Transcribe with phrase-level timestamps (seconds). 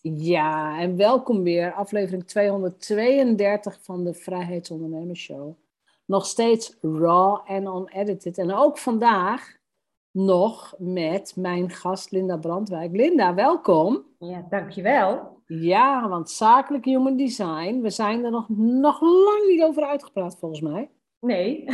[0.00, 1.72] Ja, en welkom weer.
[1.72, 5.54] Aflevering 232 van de Vrijheidsondernemers Show.
[6.04, 8.38] Nog steeds raw en unedited.
[8.38, 9.56] En ook vandaag
[10.10, 12.96] nog met mijn gast Linda Brandwijk.
[12.96, 14.04] Linda, welkom.
[14.18, 15.36] Ja, dankjewel.
[15.46, 20.60] Ja, want zakelijk human design, we zijn er nog, nog lang niet over uitgepraat volgens
[20.60, 20.90] mij.
[21.20, 21.64] Nee.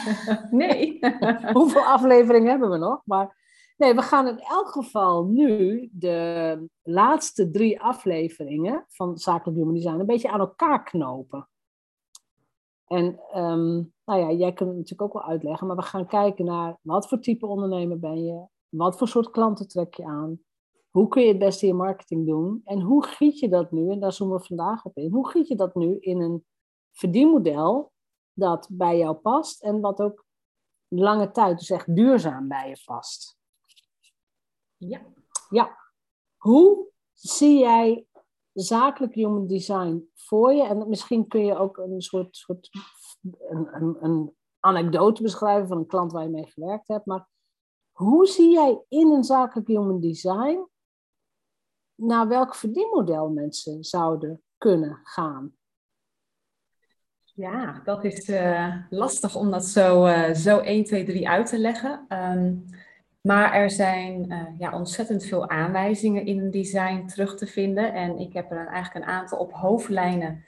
[0.50, 0.98] nee.
[1.52, 3.00] Hoeveel afleveringen hebben we nog?
[3.04, 3.39] Maar
[3.80, 10.00] nee, we gaan in elk geval nu de laatste drie afleveringen van zakelijk human design
[10.00, 11.48] een beetje aan elkaar knopen.
[12.84, 13.04] En
[13.34, 16.78] um, nou ja, jij kunt het natuurlijk ook wel uitleggen, maar we gaan kijken naar
[16.82, 20.40] wat voor type ondernemer ben je, wat voor soort klanten trek je aan,
[20.90, 24.00] hoe kun je het beste je marketing doen en hoe giet je dat nu, en
[24.00, 26.44] daar zoomen we vandaag op in, hoe giet je dat nu in een
[26.92, 27.92] verdienmodel
[28.32, 30.24] dat bij jou past en wat ook
[30.88, 33.39] lange tijd, dus echt duurzaam bij je past.
[34.88, 35.00] Ja.
[35.48, 35.78] Ja.
[36.36, 38.06] Hoe zie jij
[38.52, 40.62] zakelijk human design voor je?
[40.62, 42.70] En misschien kun je ook een soort, soort
[43.48, 47.06] een, een, anekdote beschrijven van een klant waar je mee gewerkt hebt.
[47.06, 47.28] Maar
[47.90, 50.68] hoe zie jij in een zakelijk human design
[51.94, 55.56] naar welk verdienmodel mensen zouden kunnen gaan?
[57.34, 61.58] Ja, dat is uh, lastig om dat zo, uh, zo 1, 2, 3 uit te
[61.58, 62.06] leggen.
[62.08, 62.64] Um,
[63.20, 67.92] maar er zijn uh, ja, ontzettend veel aanwijzingen in design terug te vinden.
[67.92, 70.44] En ik heb er eigenlijk een aantal op hoofdlijnen.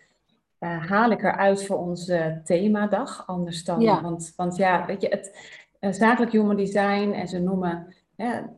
[0.61, 3.27] Uh, haal ik eruit voor onze themadag.
[3.27, 3.81] Anders dan.
[3.81, 4.03] Ja.
[4.03, 7.11] Want, want ja, weet je, het uh, zakelijk human design.
[7.11, 7.95] En ze noemen.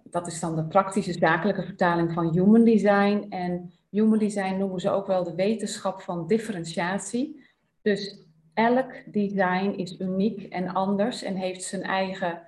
[0.03, 3.27] dat is dan de praktische zakelijke vertaling van human design.
[3.29, 7.45] En human design noemen ze ook wel de wetenschap van differentiatie.
[7.83, 12.43] Dus elk design is uniek en anders en heeft zijn eigen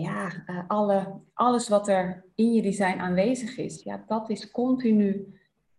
[0.00, 5.34] ja, uh, alle, alles wat er in je design aanwezig is, ja, dat is continu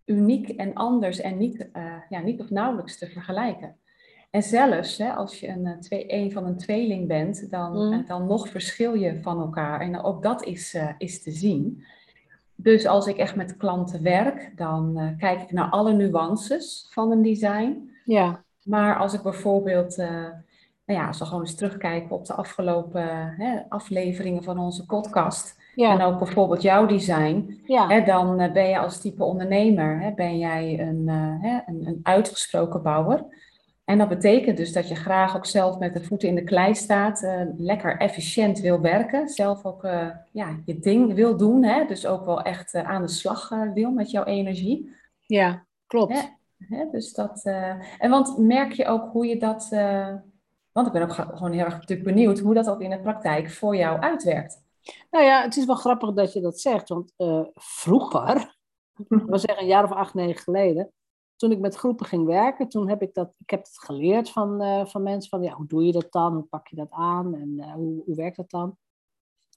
[0.05, 3.75] uniek en anders en niet, uh, ja, niet of nauwelijks te vergelijken.
[4.29, 8.05] En zelfs hè, als je een, twee, een van een tweeling bent, dan, mm.
[8.05, 9.81] dan nog verschil je van elkaar.
[9.81, 11.83] En ook dat is, uh, is te zien.
[12.55, 17.21] Dus als ik echt met klanten werk, dan kijk ik naar alle nuances van een
[17.21, 17.91] design.
[18.05, 18.43] Ja.
[18.63, 20.03] Maar als ik bijvoorbeeld
[20.87, 25.55] nou ja, als we gewoon eens terugkijken op de afgelopen hè, afleveringen van onze podcast.
[25.75, 25.91] Ja.
[25.91, 27.61] En ook bijvoorbeeld jouw design.
[27.65, 27.87] Ja.
[27.87, 31.87] Hè, dan uh, ben je als type ondernemer, hè, ben jij een, uh, hè, een,
[31.87, 33.25] een, uitgesproken bouwer.
[33.85, 36.75] En dat betekent dus dat je graag ook zelf met de voeten in de klei
[36.75, 37.23] staat.
[37.23, 39.27] Uh, lekker efficiënt wil werken.
[39.27, 39.87] Zelf ook
[40.31, 41.63] ja, je ding wil doen.
[41.63, 44.95] Hè, dus ook wel echt aan de slag wil met jouw energie.
[45.25, 46.13] Ja, klopt.
[46.13, 47.41] Hè, hè, dus dat,
[47.97, 49.69] en want merk je ook hoe je dat
[50.77, 53.75] want ik ben ook gewoon heel erg benieuwd hoe dat ook in de praktijk voor
[53.75, 54.63] jou uitwerkt.
[55.11, 56.89] Nou ja, het is wel grappig dat je dat zegt.
[56.89, 58.57] Want uh, vroeger,
[59.31, 60.91] we zeggen een jaar of acht, negen geleden,
[61.35, 64.61] toen ik met groepen ging werken, toen heb ik dat, ik heb het geleerd van,
[64.63, 66.33] uh, van mensen van, ja, hoe doe je dat dan?
[66.33, 67.35] Hoe pak je dat aan?
[67.35, 68.77] En uh, hoe, hoe werkt dat dan?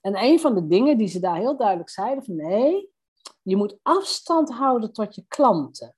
[0.01, 2.89] En een van de dingen die ze daar heel duidelijk zeiden van, nee,
[3.41, 5.95] je moet afstand houden tot je klanten.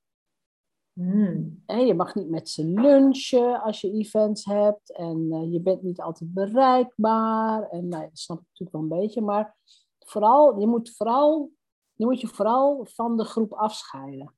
[0.93, 1.63] Hmm.
[1.65, 4.91] En je mag niet met ze lunchen als je events hebt.
[4.91, 7.69] En uh, je bent niet altijd bereikbaar.
[7.69, 9.21] En nou, dat snap ik natuurlijk wel een beetje.
[9.21, 9.55] Maar
[9.99, 11.51] vooral, je moet, vooral,
[11.93, 14.33] je moet je vooral van de groep afscheiden.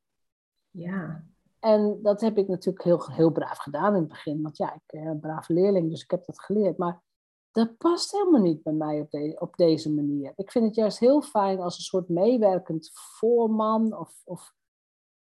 [0.70, 1.26] Ja.
[1.60, 4.42] En dat heb ik natuurlijk heel, heel braaf gedaan in het begin.
[4.42, 6.78] Want ja, ik ben een brave leerling, dus ik heb dat geleerd.
[6.78, 7.04] Maar
[7.52, 10.34] dat past helemaal niet bij mij op, de, op deze manier.
[10.36, 14.22] Ik vind het juist heel fijn als een soort meewerkend voorman of...
[14.24, 14.54] of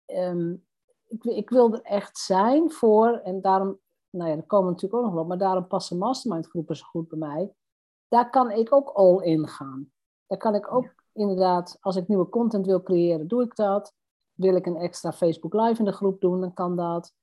[0.05, 0.69] um,
[1.11, 3.79] ik, ik wil er echt zijn voor, en daarom,
[4.09, 7.07] nou ja, er komen natuurlijk ook nog wel, maar daarom passen mastermind groepen zo goed
[7.07, 7.53] bij mij.
[8.07, 9.91] Daar kan ik ook all in gaan.
[10.27, 13.93] Daar kan ik ook inderdaad, als ik nieuwe content wil creëren, doe ik dat.
[14.33, 17.13] Wil ik een extra Facebook Live in de groep doen, dan kan dat.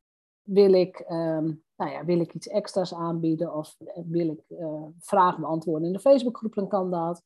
[0.42, 3.76] Wil ik, um, nou ja, wil ik iets extra's aanbieden of
[4.06, 7.22] wil ik uh, vragen beantwoorden in de Facebookgroep, dan kan dat.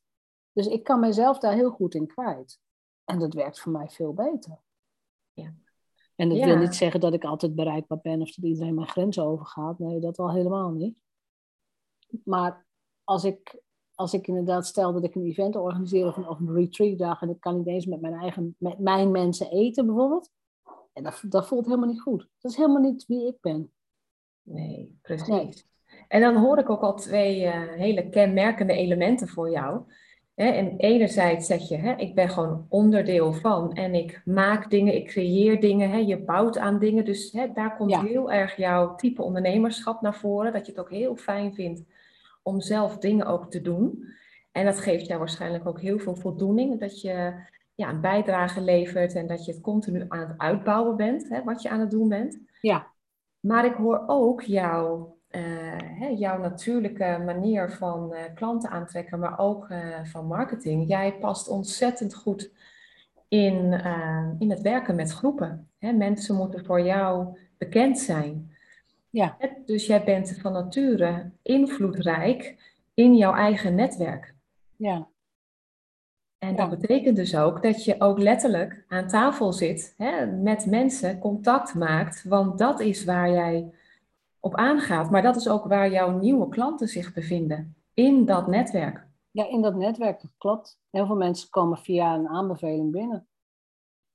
[0.52, 2.60] Dus ik kan mezelf daar heel goed in kwijt.
[3.04, 4.58] En dat werkt voor mij veel beter.
[6.22, 6.46] En dat Ja.
[6.46, 9.78] wil niet zeggen dat ik altijd bereikbaar ben of dat iedereen mijn grenzen overgaat.
[9.78, 10.96] Nee, dat al helemaal niet.
[12.24, 12.66] Maar
[13.04, 13.62] als ik,
[13.94, 17.28] als ik inderdaad stel dat ik een event organiseer of een, of een retreatdag en
[17.28, 20.30] ik kan niet eens met mijn eigen, met mijn mensen eten bijvoorbeeld.
[20.92, 22.28] En dat, dat voelt helemaal niet goed.
[22.40, 23.72] Dat is helemaal niet wie ik ben.
[24.42, 25.28] Nee, precies.
[25.28, 25.52] Nee.
[26.08, 29.82] En dan hoor ik ook al twee eh, hele kenmerkende elementen voor jou.
[30.34, 34.94] Hè, en enerzijds zeg je, hè, ik ben gewoon onderdeel van en ik maak dingen,
[34.94, 37.04] ik creëer dingen, hè, je bouwt aan dingen.
[37.04, 38.02] Dus hè, daar komt Ja.
[38.02, 40.52] heel erg jouw type ondernemerschap naar voren.
[40.52, 41.82] Dat je het ook heel fijn vindt
[42.42, 44.04] om zelf dingen ook te doen.
[44.52, 46.80] En dat geeft jou waarschijnlijk ook heel veel voldoening.
[46.80, 47.32] Dat je
[47.74, 51.62] ja, een bijdrage levert en dat je het continu aan het uitbouwen bent, hè, wat
[51.62, 52.38] je aan het doen bent.
[52.60, 52.86] Ja.
[53.40, 55.42] Maar ik hoor ook jouw, eh,
[55.76, 60.88] hè, jouw natuurlijke manier van uh, klanten aantrekken, maar ook uh, van marketing.
[60.88, 62.50] Jij past ontzettend goed
[63.28, 63.72] in,
[64.38, 65.70] in het werken met groepen.
[65.78, 68.56] Hè, mensen moeten voor jou bekend zijn.
[69.10, 69.36] Ja.
[69.66, 72.56] Dus jij bent van nature invloedrijk
[72.94, 74.34] in jouw eigen netwerk.
[74.76, 75.08] Ja.
[76.38, 81.18] En dat betekent dus ook dat je ook letterlijk aan tafel zit, hè, met mensen,
[81.18, 83.72] contact maakt, want dat is waar jij
[84.42, 85.10] op aangaat.
[85.10, 89.08] Maar dat is ook waar jouw nieuwe klanten zich bevinden, in dat netwerk.
[89.30, 90.80] Ja, in dat netwerk, dat klopt.
[90.90, 93.28] Heel veel mensen komen via een aanbeveling binnen.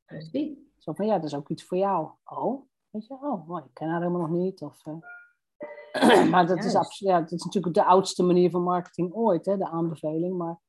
[0.06, 0.58] Precies.
[0.78, 2.10] Zo van, ja, dat is ook iets voor jou.
[2.24, 4.62] Oh, weet je, oh, ik ken haar helemaal nog niet.
[4.62, 6.30] Of, uh...
[6.32, 9.58] maar dat is, absoluut, ja, dat is natuurlijk de oudste manier van marketing ooit, hè,
[9.58, 10.38] de aanbeveling.
[10.38, 10.60] Maar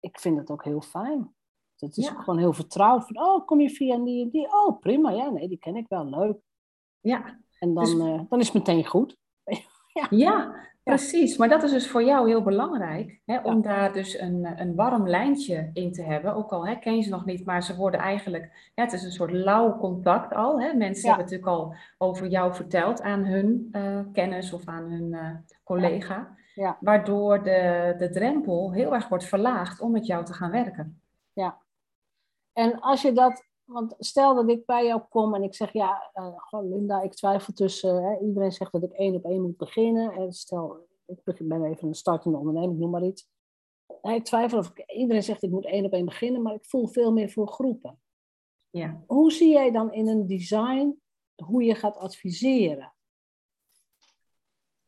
[0.00, 1.34] ik vind het ook heel fijn.
[1.76, 3.06] Het is gewoon heel vertrouwd.
[3.06, 4.52] Van, oh, kom je via die en die?
[4.52, 5.10] Oh, prima.
[5.10, 6.04] Ja, nee, die ken ik wel.
[6.04, 6.40] Leuk.
[7.00, 7.40] Ja.
[7.60, 7.94] En dan, dus...
[7.94, 9.16] uh, dan is het meteen goed.
[9.98, 10.06] ja.
[10.10, 11.36] ja, precies.
[11.36, 13.20] Maar dat is dus voor jou heel belangrijk.
[13.24, 16.34] Hè, om daar dus een, een warm lijntje in te hebben.
[16.34, 18.70] Ook al hè, ken je ze nog niet, maar ze worden eigenlijk...
[18.74, 20.60] Ja, het is een soort lauw contact al.
[20.60, 20.72] Hè.
[20.72, 25.30] Mensen hebben natuurlijk al over jou verteld aan hun uh, kennis of aan hun uh,
[25.64, 26.38] collega.
[26.54, 26.76] Ja.
[26.80, 31.00] Waardoor de, de drempel heel erg wordt verlaagd om met jou te gaan werken.
[31.32, 31.58] Ja.
[32.52, 36.10] En als je dat, want stel dat ik bij jou kom en ik zeg, ja,
[36.14, 40.12] uh, Linda, ik twijfel tussen, hè, iedereen zegt dat ik één op één moet beginnen.
[40.12, 43.28] En stel, ik ben even een startende onderneming, noem maar iets.
[44.02, 46.86] Ik twijfel of ik, iedereen zegt ik moet één op één beginnen, maar ik voel
[46.86, 48.00] veel meer voor groepen.
[48.70, 49.04] Ja.
[49.06, 51.00] Hoe zie jij dan in een design
[51.44, 52.94] hoe je gaat adviseren?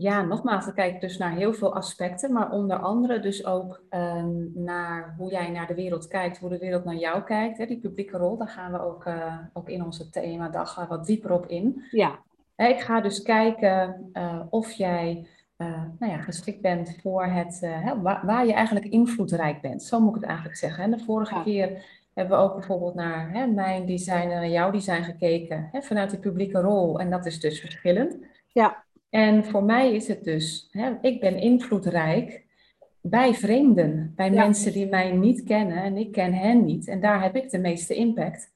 [0.03, 4.63] Ja, nogmaals, ik kijk dus naar heel veel aspecten, maar onder andere dus ook ehm,
[4.65, 7.59] naar hoe jij naar de wereld kijkt, hoe de wereld naar jou kijkt.
[7.59, 11.33] Hè, die publieke rol, daar gaan we ook, uh, ook in onze themadag wat dieper
[11.33, 11.85] op in.
[11.91, 12.19] Ja.
[12.57, 15.27] Ik ga dus kijken uh, of jij
[15.59, 17.61] uh, nou ja, geschikt bent voor het,
[18.03, 19.83] waar, waar, je eigenlijk invloedrijk bent.
[19.83, 20.85] Zo moet ik het eigenlijk zeggen.
[20.85, 21.43] En de vorige ja.
[21.43, 21.85] keer
[22.15, 26.19] hebben we ook bijvoorbeeld naar hè, mijn design en jouw design gekeken, hè, vanuit die
[26.19, 27.01] publieke rol.
[27.01, 28.17] En dat is dus verschillend.
[28.49, 28.85] Ja.
[29.13, 32.45] En voor mij is het dus, hè, ik ben invloedrijk
[33.01, 36.89] bij vreemden, bij mensen die mij niet kennen en ik ken hen niet.
[36.89, 38.51] En daar heb ik de meeste impact.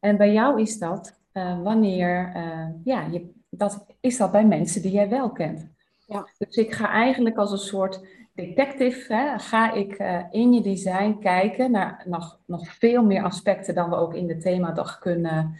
[0.00, 4.82] En bij jou is dat uh, wanneer, uh, ja, je, dat is dat bij mensen
[4.82, 5.68] die jij wel kent.
[6.06, 6.28] Ja.
[6.38, 11.18] Dus ik ga eigenlijk als een soort detective, hè, ga ik uh, in je design
[11.20, 15.58] kijken naar nog, nog veel meer aspecten dan we ook in de themadag kunnen,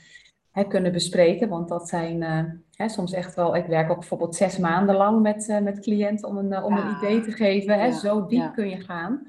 [0.50, 1.48] hè, kunnen bespreken.
[1.48, 2.22] Want dat zijn
[2.80, 6.28] Hè, soms echt wel, ik werk ook bijvoorbeeld zes maanden lang met, uh, met cliënten
[6.28, 7.80] om een, uh, om een idee te geven.
[7.80, 9.26] Hè, zo diep kun je gaan.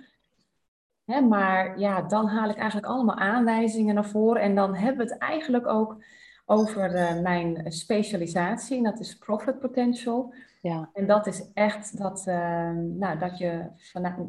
[1.05, 4.41] Hè, maar ja, dan haal ik eigenlijk allemaal aanwijzingen naar voren.
[4.41, 6.03] En dan hebben we het eigenlijk ook
[6.45, 8.77] over uh, mijn specialisatie.
[8.77, 10.33] En dat is profit potential.
[10.61, 10.89] Ja.
[10.93, 12.25] En dat is echt dat,
[12.75, 13.65] nou, dat, je,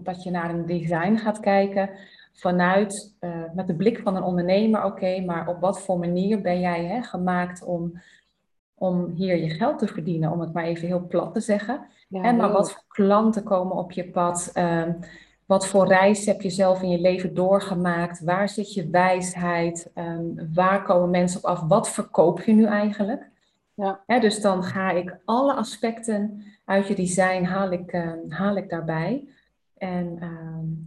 [0.02, 1.90] dat je naar een design gaat kijken
[2.32, 3.14] vanuit,
[3.54, 7.02] met de blik van een ondernemer, oké, maar op wat voor manier ben jij hè,
[7.02, 8.00] gemaakt om
[8.82, 11.86] om hier je geld te verdienen, om het maar even heel plat te zeggen.
[12.10, 14.50] en maar wat voor klanten komen op je pad?
[14.52, 14.92] Ehm,
[15.46, 18.24] wat voor reis heb je zelf in je leven doorgemaakt?
[18.24, 19.90] Waar zit je wijsheid?
[19.94, 21.60] Ehm, waar komen mensen op af?
[21.60, 23.30] Wat verkoop je nu eigenlijk?
[23.74, 24.20] Ja.
[24.20, 29.28] dus dan ga ik alle aspecten uit je design haal ik, uh, haal ik daarbij.
[29.82, 30.18] En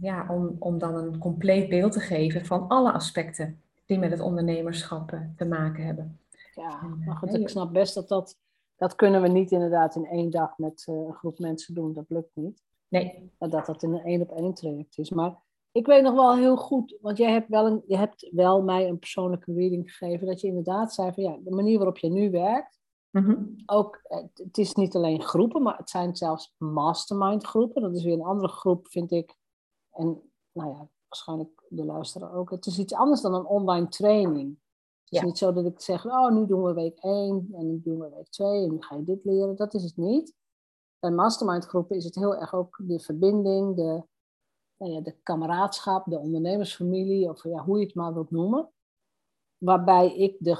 [0.00, 4.20] ja, om, om dan een compleet beeld te geven van alle aspecten die met het
[4.20, 6.18] ondernemerschap eh, te maken hebben.
[6.54, 8.38] Ja, maar goed, ik snap best dat dat,
[8.76, 11.92] dat kunnen we niet inderdaad in één dag met uh, een groep mensen doen.
[11.92, 12.62] Dat lukt niet.
[12.88, 13.30] Nee.
[13.38, 15.10] Dat dat in een één op één traject is.
[15.10, 15.34] Maar
[15.72, 18.88] ik weet nog wel heel goed, want jij hebt wel, een, je hebt wel mij
[18.88, 22.30] een persoonlijke reading gegeven, dat je inderdaad zei van ja, de manier waarop je nu
[22.30, 22.78] werkt,
[23.20, 24.00] mm ook,
[24.34, 27.82] het is niet alleen groepen, maar het zijn zelfs mastermind groepen.
[27.82, 29.36] Dat is weer een andere groep, vind ik.
[29.90, 32.50] En nou ja, waarschijnlijk de luisteraar ook.
[32.50, 34.58] Het is iets anders dan een online training.
[35.04, 37.80] Het is niet zo dat ik zeg, oh, nu doen we week 1 en nu
[37.82, 39.56] doen we week 2 en nu ga je dit leren.
[39.56, 40.34] Dat is het niet.
[40.98, 44.02] Bij mastermind groepen is het heel erg ook de verbinding, de,
[44.76, 48.70] nou ja, de kameraadschap, de ondernemersfamilie, of ja, hoe je het maar wilt noemen.
[49.58, 50.54] Waarbij ik de,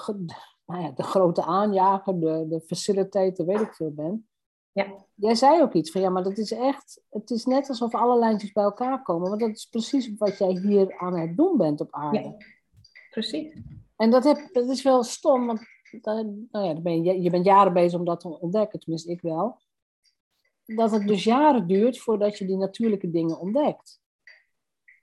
[0.66, 4.28] nou ja, de grote aanjager, de, de facilitator, weet ik veel ben.
[4.72, 5.04] Ja.
[5.14, 8.18] Jij zei ook iets van, ja, maar dat is echt, het is net alsof alle
[8.18, 9.28] lijntjes bij elkaar komen.
[9.28, 12.18] Want dat is precies wat jij hier aan het doen bent op aarde.
[12.18, 12.36] Ja,
[13.10, 13.54] precies.
[13.96, 15.60] En dat, heb, dat is wel stom, want
[16.04, 19.58] nou ja, ben je, je bent jaren bezig om dat te ontdekken, tenminste ik wel.
[20.64, 24.00] Dat het dus jaren duurt voordat je die natuurlijke dingen ontdekt.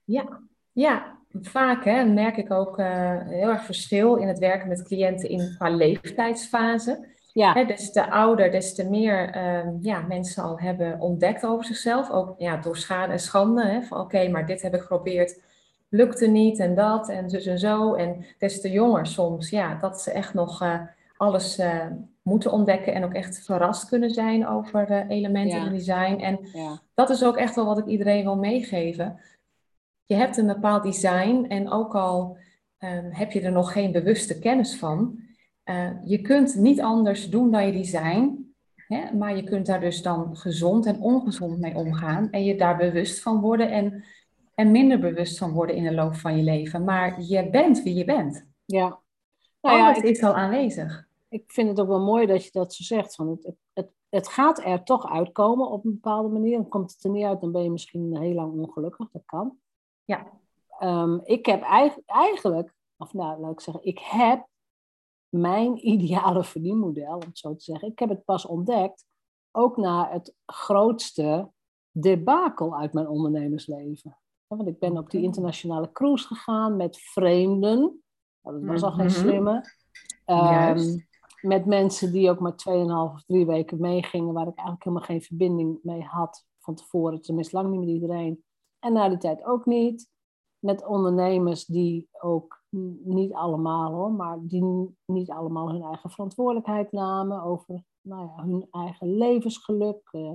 [0.03, 0.41] Ja,
[0.71, 1.21] ja.
[1.41, 2.85] Vaak hè, merk ik ook uh,
[3.27, 7.11] heel erg verschil in het werken met cliënten in, qua leeftijdsfase.
[7.33, 7.53] Ja.
[7.53, 12.09] Hè, des te ouder, des te meer ehm, ja, mensen al hebben ontdekt over zichzelf.
[12.09, 13.65] Ook ja, door schade en schande.
[13.65, 15.39] Hè, van oké, maar dit heb ik geprobeerd,
[15.89, 17.93] lukte niet en dat en zo en zo.
[17.93, 20.79] En des te jonger soms, ja, dat ze echt nog uh,
[21.17, 21.85] alles uh,
[22.21, 26.15] moeten ontdekken en ook echt verrast kunnen zijn over elementen in design.
[26.15, 26.79] En ja.
[26.93, 29.19] dat is ook echt wel wat ik iedereen wil meegeven.
[30.05, 32.37] Je hebt een bepaald design en ook al
[32.79, 35.19] um, heb je er nog geen bewuste kennis van,
[35.65, 40.01] uh, je kunt niet anders doen dan je design, hè, maar je kunt daar dus
[40.01, 44.03] dan gezond en ongezond mee omgaan en je daar bewust van worden en,
[44.55, 46.83] en minder bewust van worden in de loop van je leven.
[46.83, 48.47] Maar je bent wie je bent.
[48.65, 48.99] Ja.
[49.61, 51.07] Nou ja, het is al aanwezig.
[51.29, 53.15] Ik vind het ook wel mooi dat je dat zo zegt.
[53.15, 56.57] Van het, het, het gaat er toch uitkomen op een bepaalde manier.
[56.57, 59.09] Dan komt het er niet uit, dan ben je misschien heel lang ongelukkig.
[59.11, 59.57] Dat kan.
[60.05, 60.31] Ja.
[60.79, 61.61] Um, ik heb
[62.05, 64.47] eigenlijk, of nou, laat ik zeggen, ik heb
[65.29, 67.87] mijn ideale verdienmodel, om het zo te zeggen.
[67.87, 69.05] Ik heb het pas ontdekt,
[69.51, 71.51] ook na het grootste
[71.91, 74.17] debakel uit mijn ondernemersleven.
[74.47, 78.03] Want ik ben op die internationale cruise gegaan met vreemden.
[78.41, 79.15] Dat was al geen mhm.
[79.15, 79.63] slimme.
[80.25, 81.07] Um,
[81.41, 85.21] met mensen die ook maar 2,5 of 3 weken meegingen, waar ik eigenlijk helemaal geen
[85.21, 87.21] verbinding mee had van tevoren.
[87.21, 88.43] Tenminste, lang niet met iedereen.
[88.83, 90.11] En na die tijd ook niet.
[90.59, 92.63] Met ondernemers die ook
[93.03, 98.67] niet allemaal hoor, maar die niet allemaal hun eigen verantwoordelijkheid namen over nou ja, hun
[98.71, 100.09] eigen levensgeluk.
[100.11, 100.33] Eh,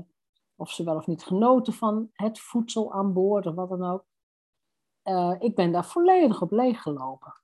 [0.56, 4.04] of ze wel of niet genoten van het voedsel aan boord of wat dan ook.
[5.04, 7.34] Uh, ik ben daar volledig op leeggelopen.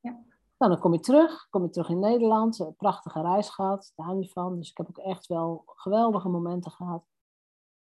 [0.00, 0.24] Ja.
[0.58, 4.14] Nou, dan kom je terug, kom je terug in Nederland, een prachtige reis gehad, daar
[4.14, 4.56] niet van.
[4.56, 7.04] Dus ik heb ook echt wel geweldige momenten gehad.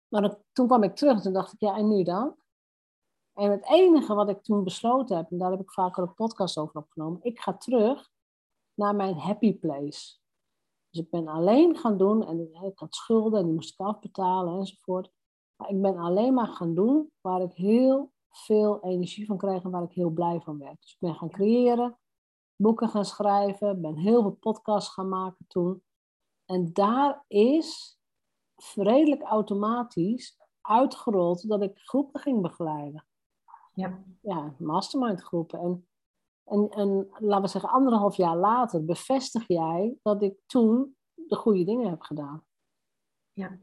[0.07, 2.35] Maar toen kwam ik terug en toen dacht ik, ja, en nu dan?
[3.33, 6.57] En het enige wat ik toen besloten heb, en daar heb ik vaker een podcast
[6.57, 8.11] over opgenomen, ik ga terug
[8.73, 10.17] naar mijn happy place.
[10.89, 14.59] Dus ik ben alleen gaan doen, en ik had schulden en die moest ik afbetalen
[14.59, 15.11] enzovoort.
[15.55, 19.71] Maar ik ben alleen maar gaan doen waar ik heel veel energie van kreeg en
[19.71, 20.81] waar ik heel blij van werd.
[20.81, 21.99] Dus ik ben gaan creëren,
[22.55, 25.83] boeken gaan schrijven, ben heel veel podcasts gaan maken toen.
[26.45, 27.99] En daar is
[28.75, 33.07] redelijk automatisch uitgerold dat ik groepen ging begeleiden.
[33.73, 34.03] Ja.
[34.21, 35.59] Ja, mastermind groepen.
[35.59, 35.85] En,
[36.45, 41.63] en, en laten we zeggen, anderhalf jaar later bevestig jij dat ik toen de goede
[41.63, 42.43] dingen heb gedaan.
[43.33, 43.57] Ja.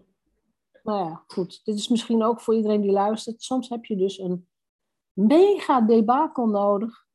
[0.82, 1.64] Nou ja, goed.
[1.64, 3.42] Dit is misschien ook voor iedereen die luistert.
[3.42, 4.48] Soms heb je dus een
[5.12, 7.06] mega debakel nodig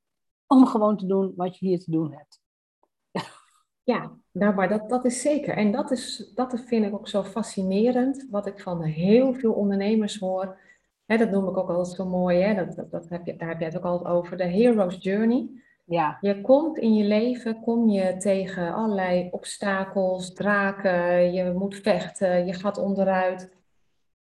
[0.48, 2.41] om gewoon te doen wat je hier te doen hebt.
[3.83, 5.57] Ja, nou, maar dat, dat is zeker.
[5.57, 10.19] En dat, is, dat vind ik ook zo fascinerend, wat ik van heel veel ondernemers
[10.19, 10.60] hoor
[11.17, 12.55] dat noem ik ook altijd zo mooi, hè?
[12.55, 15.49] Dat, dat, dat heb je, daar heb je het ook altijd over, de hero's journey.
[15.85, 16.17] Ja.
[16.21, 22.53] Je komt in je leven, kom je tegen allerlei obstakels, draken, je moet vechten, je
[22.53, 23.49] gaat onderuit.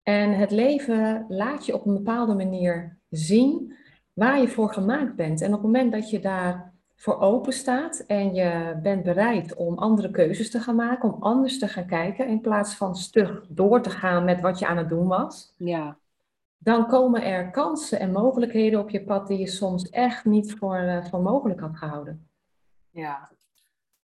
[0.03, 3.75] En het leven laat je op een bepaalde manier zien
[4.13, 5.41] waar je voor gemaakt bent.
[5.41, 9.79] En op het moment dat je daar voor open staat en je bent bereid om
[9.79, 13.83] andere keuzes te gaan maken, om anders te gaan kijken, in plaats van stug door
[13.83, 15.55] te gaan met wat je aan het doen was.
[15.57, 15.99] Ja
[16.63, 20.81] dan komen er kansen en mogelijkheden op je pad die je soms echt niet voor,
[20.83, 22.29] uh, voor mogelijk had gehouden.
[22.91, 23.31] Ja,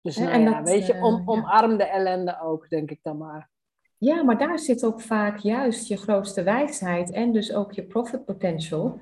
[0.00, 3.16] dus nou en ja, weet je, om, eh, omarm de ellende ook, denk ik dan
[3.16, 3.48] maar.
[3.96, 8.24] Ja, maar daar zit ook vaak juist je grootste wijsheid en dus ook je profit
[8.24, 9.00] potential.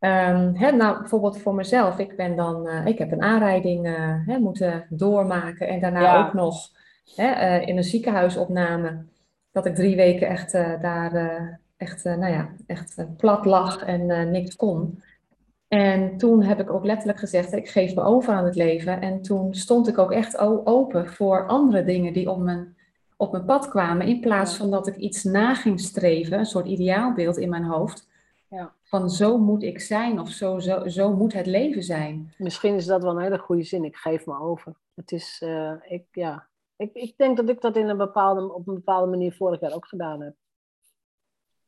[0.00, 4.86] Um, nou, bijvoorbeeld voor mezelf, ik ben dan, uh, ik heb een aanrijding uh, moeten
[4.88, 6.70] doormaken en daarna ook nog
[7.64, 9.04] in een ziekenhuisopname,
[9.52, 14.00] dat ik drie weken echt daar echt, uh, nou ja, echt uh, plat lag en
[14.00, 15.02] uh, niks kon.
[15.68, 19.00] En toen heb ik ook letterlijk gezegd, ik geef me over aan het leven.
[19.00, 22.76] En toen stond ik ook echt open voor andere dingen die op mijn,
[23.16, 24.06] op mijn pad kwamen.
[24.06, 28.08] In plaats van dat ik iets na ging streven, een soort ideaalbeeld in mijn hoofd.
[28.48, 28.72] Ja.
[28.82, 32.32] Van zo moet ik zijn of zo, zo, zo moet het leven zijn.
[32.38, 34.74] Misschien is dat wel een hele goede zin, ik geef me over.
[34.94, 35.44] Het is,
[35.88, 39.32] ik, ja, ik, ik denk dat ik dat in een bepaalde, op een bepaalde manier
[39.32, 40.34] vorig jaar ook gedaan heb.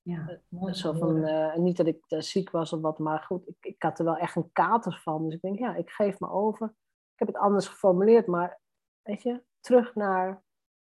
[0.07, 3.49] Ja, mooi zo van, uh, niet dat ik uh, ziek was of wat, maar goed,
[3.49, 5.25] ik, ik had er wel echt een kater van.
[5.25, 6.67] Dus ik denk, ja, ik geef me over.
[7.13, 8.61] Ik heb het anders geformuleerd, maar
[9.03, 10.45] weet je, terug naar,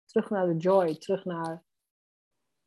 [0.05, 1.63] terug naar de joy, terug naar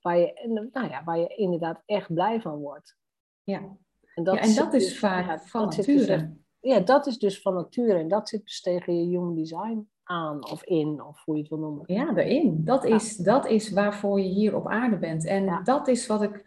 [0.00, 2.96] waar je, nou ja, waar je inderdaad echt blij van wordt.
[3.42, 3.76] Ja,
[4.14, 6.36] en dat, ja, en dat is dus, vaak ja, van dus nature.
[6.60, 10.50] ja, dat is dus van nature en dat zit dus tegen je human design aan
[10.50, 11.82] of in, of hoe je het wil noemen.
[11.86, 12.60] Ja, erin.
[12.64, 15.26] Dat is, dat is waarvoor je hier op aarde bent.
[15.26, 16.44] En dat is wat ik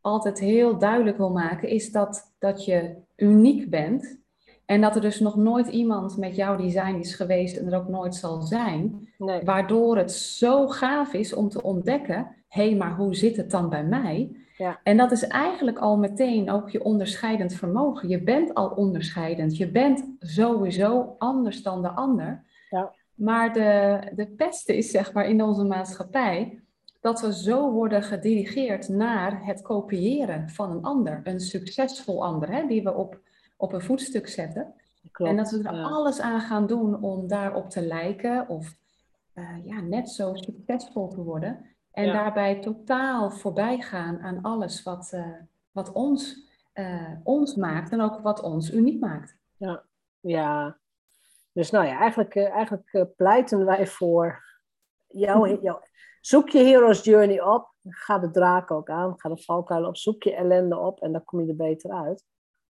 [0.00, 4.20] altijd heel duidelijk wil maken, is dat, dat je uniek bent.
[4.64, 7.88] En dat er dus nog nooit iemand met jouw design is geweest en er ook
[7.88, 9.08] nooit zal zijn.
[9.18, 9.42] Nee.
[9.44, 13.68] Waardoor het zo gaaf is om te ontdekken, hé, hey, maar hoe zit het dan
[13.68, 14.36] bij mij?
[14.56, 14.80] Ja.
[14.82, 18.08] En dat is eigenlijk al meteen ook je onderscheidend vermogen.
[18.08, 19.56] Je bent al onderscheidend.
[19.56, 22.44] Je bent sowieso anders dan de ander.
[22.70, 22.92] Ja.
[23.14, 26.62] Maar de, de pest is zeg maar in onze maatschappij
[27.00, 31.20] dat we zo worden gedirigeerd naar het kopiëren van een ander.
[31.24, 33.20] Een succesvol ander, hè, die we op,
[33.56, 34.74] op een voetstuk zetten.
[35.10, 35.82] Klopt, en dat we er ja.
[35.82, 38.74] alles aan gaan doen om daarop te lijken of
[39.32, 41.66] eh, ja, net zo succesvol te worden.
[41.92, 42.12] En Ja.
[42.12, 45.26] daarbij totaal voorbij gaan aan alles wat, eh,
[45.72, 49.36] wat ons, eh, ons maakt en ook wat ons uniek maakt.
[49.56, 49.82] Ja,
[50.20, 50.76] ja.
[51.52, 54.44] Dus nou ja, eigenlijk, eh, eigenlijk eh, pleiten wij voor
[55.06, 55.80] jouw, jouw,
[56.20, 60.22] zoek je hero's journey op, ga de draak ook aan, ga de valkuilen op, zoek
[60.22, 62.24] je ellende op en dan kom je er beter uit.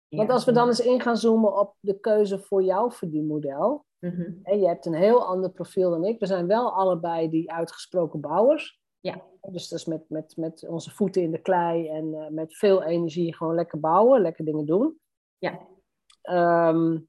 [0.10, 4.32] Want als we dan eens in gaan zoomen op de keuze voor jouw verdienmodel, Mhm.
[4.44, 8.20] en je hebt een heel ander profiel dan ik, we zijn wel allebei die uitgesproken
[8.20, 8.82] bouwers.
[9.00, 9.22] Ja.
[9.50, 12.84] Dus dat is met, met, met onze voeten in de klei en eh, met veel
[12.84, 15.00] energie gewoon lekker bouwen, lekker dingen doen.
[15.38, 15.60] Ja.
[16.22, 17.00] Ehm,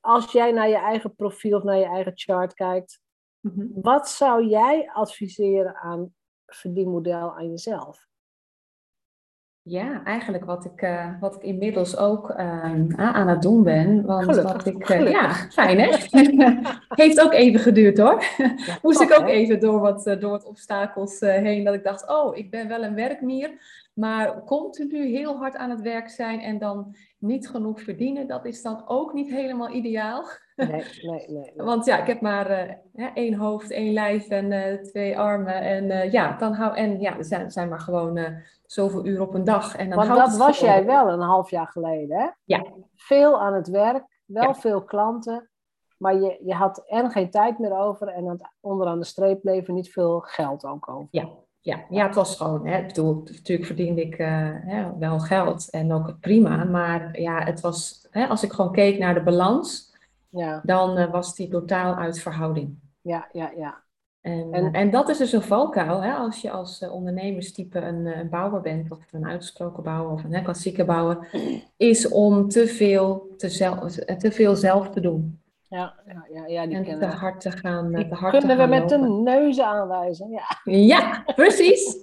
[0.00, 3.00] als jij naar je eigen profiel of naar je eigen chart kijkt,
[3.40, 3.66] Mhm.
[3.80, 6.14] wat zou jij adviseren aan
[6.46, 8.06] verdienmodel aan jezelf?
[9.62, 14.06] Ja, eigenlijk wat ik, eh, wat ik inmiddels ook ehm, aan het doen ben.
[14.06, 15.96] Want Gelukkig, wat ik, eh, ja, fijn hè?
[17.02, 18.24] Heeft ook even geduurd hoor.
[18.82, 19.32] Moest ik ook hè?
[19.32, 21.64] even door wat, eh, door wat obstakels heen.
[21.64, 23.50] Dat ik dacht, oh, ik ben wel een werkmier.
[23.98, 28.26] Maar continu heel hard aan het werk zijn en dan niet genoeg verdienen.
[28.26, 30.24] Dat is dan ook niet helemaal ideaal.
[30.56, 31.28] Nee, nee, nee.
[31.28, 31.52] nee.
[31.70, 35.54] Want ja, ik heb maar eh, één hoofd, één lijf en eh, twee armen.
[35.54, 39.34] En eh, ja, dan hou, en ja, er zijn, zijn maar gewoon zoveel uur op
[39.34, 39.76] een dag.
[39.76, 42.28] En dan Want dat was jij wel een half jaar geleden, hè?
[42.44, 42.64] Ja.
[42.96, 44.54] Veel aan het werk, wel Ja.
[44.54, 45.50] veel klanten,
[45.96, 49.72] maar je, je had en geen tijd meer over en onderaan de streep bleef er
[49.72, 51.08] niet veel geld ook over.
[51.10, 51.28] Ja,
[51.68, 55.70] ja, ja, het was gewoon, hè, ik bedoel, natuurlijk verdiende ik eh, hè, wel geld
[55.70, 56.64] en ook prima.
[56.64, 59.92] Maar ja, het was, hè, als ik gewoon keek naar de balans,
[60.28, 62.78] Ja, dan eh, was die totaal uit verhouding.
[63.00, 63.82] ja, ja, ja.
[64.20, 66.12] En, En- en, dat is dus een valkuil, hè?
[66.12, 70.24] als je als eh, ondernemerstype een, eh, een bouwer bent, of een uitgesproken bouwer, of
[70.24, 71.28] een hè, klassieke bouwer,
[71.76, 75.40] is om te veel, te, zelf, te veel zelf te doen.
[75.68, 78.38] Ja, ja, ja, ja die En te kennen hard te gaan, Die te hard te
[78.38, 80.30] kunnen we met de neuzen aanwijzen.
[80.30, 80.72] Ja.
[80.72, 82.02] Ja, precies.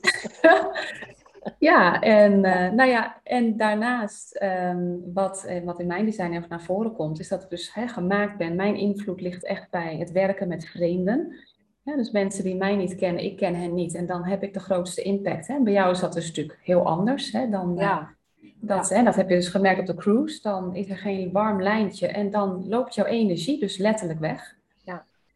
[1.59, 6.49] ja, en, eh, nou ja, en daarnaast, ehm, wat, eh, wat in mijn design even
[6.49, 8.55] naar voren komt, is dat ik dus hè, gemaakt ben.
[8.55, 11.35] Mijn invloed ligt echt bij het werken met vreemden.
[11.83, 13.95] Ja, dus mensen die mij niet kennen, ik ken hen niet.
[13.95, 15.47] En dan heb ik de grootste impact.
[15.47, 15.59] Hè.
[15.59, 17.31] Bij jou is dat dus natuurlijk heel anders.
[17.31, 18.14] Hè, dan, eh, Ja,
[18.59, 20.41] dat, hè, dat heb je dus gemerkt op de cruise.
[20.41, 24.55] Dan is er geen warm lijntje en dan loopt jouw energie dus letterlijk weg.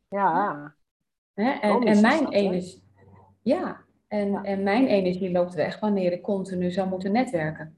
[0.10, 0.74] ja.
[1.34, 1.50] Hè?
[1.52, 2.84] En, Komisch en mijn dat, energie.
[3.42, 4.44] Ja, en, Ja.
[4.44, 7.78] en mijn energie loopt weg wanneer ik continu zou moeten netwerken.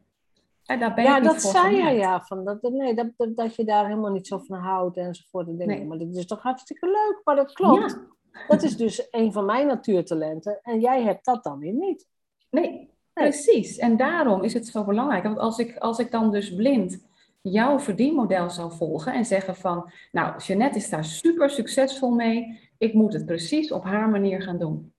[0.66, 2.22] En daar ben ja, ik dat zei je ja.
[2.22, 5.48] Van dat, nee, dat, dat, dat je daar helemaal niet zo van houdt enzovoort.
[5.48, 5.78] En dingen.
[5.78, 5.86] Nee.
[5.86, 7.92] Maar dat is toch hartstikke leuk, maar dat klopt.
[7.92, 8.46] Ja.
[8.48, 10.60] Dat is dus een van mijn natuurtalenten.
[10.62, 12.08] En jij hebt dat dan weer niet.
[12.50, 13.78] Nee, precies.
[13.78, 15.24] En daarom is het zo belangrijk.
[15.24, 17.06] Want als ik, als ik dan dus blind
[17.42, 22.94] jouw verdienmodel zou volgen en zeggen van, nou, Jeannette is daar super succesvol mee, ik
[22.94, 24.94] moet het precies op haar manier gaan doen.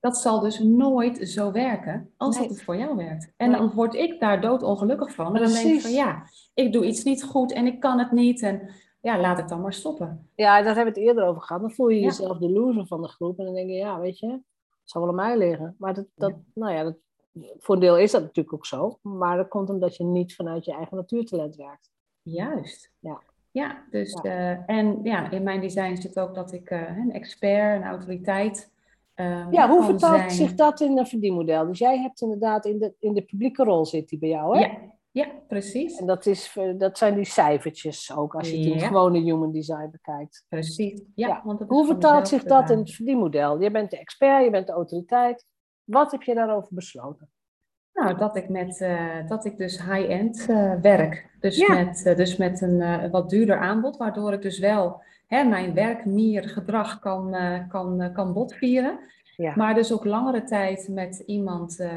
[0.00, 2.46] Dat zal dus nooit zo werken als Nee.
[2.48, 3.32] dat het voor jou werkt.
[3.36, 3.58] En Nee.
[3.60, 5.36] dan word ik daar doodongelukkig van.
[5.36, 6.22] En dan denk ik van, ja,
[6.54, 8.42] ik doe iets niet goed en ik kan het niet.
[8.42, 10.28] En ja, laat ik dan maar stoppen.
[10.34, 11.62] Ja, daar hebben we het eerder over gehad.
[11.62, 12.04] Dan voel je Ja.
[12.06, 13.38] jezelf de loser van de groep.
[13.38, 14.40] En dan denk je, ja, weet je, het
[14.84, 15.74] zal wel aan mij liggen.
[15.78, 16.96] Maar dat, dat, nou ja, dat,
[17.58, 18.98] voor een deel is dat natuurlijk ook zo.
[19.02, 21.90] Maar dat komt omdat je niet vanuit je eigen natuurtalent werkt.
[22.22, 22.90] Juist.
[22.98, 23.20] Ja.
[23.50, 24.30] Ja, dus Ja.
[24.66, 28.70] eh, en ja, in mijn design zit ook dat ik eh, een expert, een autoriteit.
[29.14, 30.30] eh, Ja, hoe vertaalt zijn.
[30.30, 31.66] zich dat in een verdienmodel?
[31.66, 34.64] Dus jij hebt inderdaad in de, in de publieke rol zit die bij jou, hè?
[34.64, 34.78] Ja,
[35.10, 35.98] ja, precies.
[35.98, 38.86] En dat, is, eh, dat zijn die cijfertjes ook, als je het in Ja.
[38.86, 40.44] gewone human design bekijkt.
[40.48, 41.02] Precies.
[41.14, 41.42] Ja, Ja.
[41.44, 43.60] Want Hoe vertaalt zich dat in het verdienmodel?
[43.60, 45.46] Je bent de expert, je bent de autoriteit.
[45.84, 47.28] Wat heb je daarover besloten?
[47.92, 51.30] Nou, dat ik, met, eh, dat ik dus high-end eh, werk.
[51.40, 51.84] Dus, Ja.
[51.84, 56.98] met, eh, dus met een wat duurder aanbod, waardoor ik dus wel hè, mijn werkmiergedrag
[56.98, 58.98] kan, eh, kan, eh, kan botvieren.
[59.36, 59.52] Ja.
[59.56, 61.88] Maar dus ook langere tijd met iemand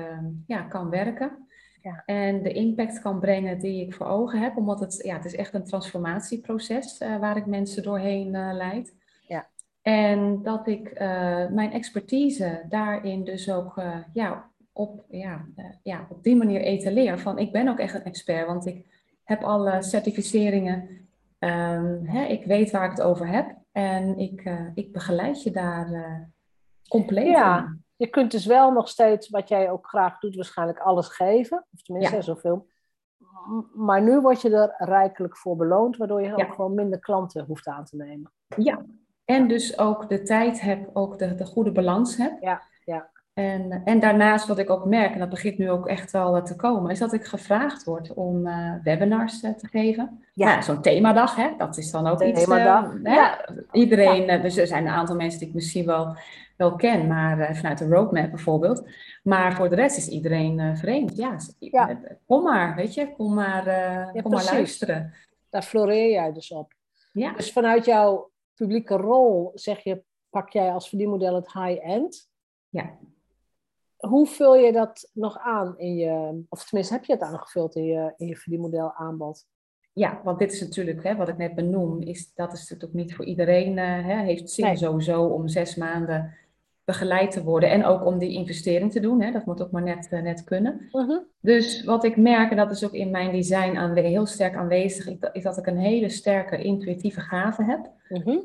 [0.48, 1.48] ja, kan werken.
[1.82, 2.04] Ja.
[2.06, 4.58] En de impact kan brengen die ik voor ogen heb.
[4.58, 8.95] Omdat het, ja, het is echt een transformatieproces waar ik mensen doorheen leid.
[9.86, 16.08] En dat ik eh, mijn expertise daarin dus ook eh, ja, op, ja, eh, ja,
[16.10, 17.19] op die manier etaleer.
[17.19, 18.86] Van ik ben ook echt een expert, want ik
[19.24, 21.08] heb alle certificeringen.
[21.39, 23.56] Ehm, hè, ik weet waar ik het over heb.
[23.71, 26.30] En ik, ik begeleid je daar
[26.88, 31.08] compleet ja, Je kunt dus wel nog steeds, wat jij ook graag doet, waarschijnlijk alles
[31.08, 31.65] geven.
[31.74, 32.67] Of tenminste, zoveel.
[33.74, 37.67] Maar nu word je er rijkelijk voor beloond, waardoor je ook gewoon minder klanten hoeft
[37.67, 38.32] aan te nemen.
[38.58, 38.86] Ja,
[39.26, 42.38] en dus ook de tijd heb, ook de, de goede balans heb.
[42.42, 43.10] Ja, ja.
[43.34, 46.56] En, en daarnaast wat ik ook merk, en dat begint nu ook echt wel te
[46.56, 50.24] komen, is dat ik gevraagd word om uh, webinars uh, te geven.
[50.34, 52.44] Ja, nou, zo'n themadag, hè, dat is dan ook iets.
[52.44, 52.94] Themadag.
[52.94, 53.46] Uh, ja.
[53.72, 54.38] Iedereen, ja.
[54.38, 56.16] dus er zijn een aantal mensen die ik misschien wel,
[56.58, 58.90] wel ken, maar vanuit de roadmap bijvoorbeeld.
[59.24, 61.16] Maar voor de rest is iedereen vreemd.
[61.16, 63.64] Ja, ja, kom maar, weet je, kom maar,
[64.22, 65.14] kom maar luisteren.
[65.50, 66.74] Daar floreer jij dus op.
[67.12, 67.34] Ja.
[67.34, 72.30] Dus vanuit jouw publieke rol zeg je, pak jij als verdienmodel het high-end.
[72.70, 72.98] Ja.
[73.98, 77.86] Hoe vul je dat nog aan in je, of tenminste heb je het aangevuld in
[77.86, 79.46] je, in je verdienmodel aanbod?
[79.94, 83.15] Ja, want dit is natuurlijk, hè, wat ik net benoem, is, dat is natuurlijk niet
[83.15, 84.78] voor iedereen, uh, hè, heeft zin nee.
[84.78, 86.34] sowieso om zes maanden
[86.84, 89.22] begeleid te worden en ook om die investering te doen.
[89.22, 90.89] Hè, dat moet ook maar net, uh, net kunnen.
[90.91, 91.22] Uh -huh.
[91.39, 95.08] Dus wat ik merk, en dat is ook in mijn design aan, heel sterk aanwezig,
[95.32, 97.91] is dat ik een hele sterke intuïtieve gave heb.
[98.10, 98.39] -huh.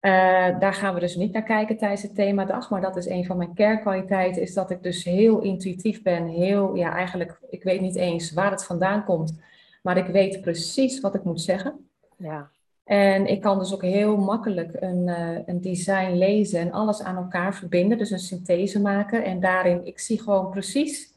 [0.00, 3.24] Uh, daar gaan we dus niet naar kijken tijdens het themadag, maar dat is een
[3.24, 7.80] van mijn kernkwaliteiten, is dat ik dus heel intuïtief ben, heel, ja eigenlijk, ik weet
[7.80, 9.38] niet eens waar het vandaan komt,
[9.82, 11.88] maar ik weet precies wat ik moet zeggen.
[12.16, 12.50] Ja.
[12.84, 17.16] En ik kan dus ook heel makkelijk een, uh, een design lezen en alles aan
[17.16, 19.24] elkaar verbinden, dus een synthese maken.
[19.24, 21.14] En daarin, ik zie gewoon precies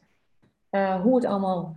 [0.72, 1.76] uh, hoe het allemaal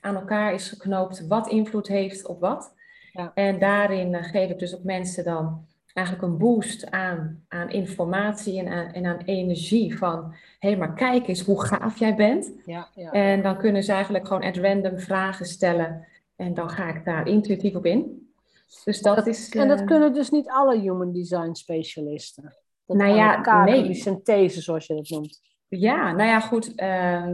[0.00, 2.74] aan elkaar is geknoopt, wat invloed heeft op wat.
[3.14, 3.30] Ja.
[3.34, 8.68] En daarin geef ik dus ook mensen dan eigenlijk een boost aan, aan informatie en
[8.68, 12.52] aan, en aan energie van, hé, hey, maar kijk eens hoe gaaf jij bent.
[12.64, 13.10] Ja, ja.
[13.10, 17.28] En dan kunnen ze eigenlijk gewoon at random vragen stellen en dan ga ik daar
[17.28, 18.28] intuïtief op in.
[18.84, 19.48] Dus dat, dat is...
[19.48, 22.54] En dat uh, kunnen dus niet alle human design specialisten?
[22.86, 23.82] Dat nou ja, elkaar, nee.
[23.82, 25.40] Die synthese, zoals je dat noemt.
[25.68, 26.68] Ja, nou ja, goed.
[26.68, 27.26] Uh,